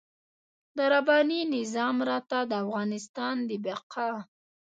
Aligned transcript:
د 0.77 0.79
رباني 0.93 1.39
نظام 1.55 1.97
راته 2.09 2.39
د 2.49 2.51
افغانستان 2.63 3.35
د 3.49 3.51
بقا. 3.65 4.09